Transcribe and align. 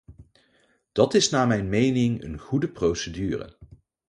Dat 0.91 1.13
is 1.13 1.29
naar 1.29 1.47
mijn 1.47 1.69
mening 1.69 2.23
een 2.23 2.37
goede 2.39 2.69
procedure. 2.71 3.57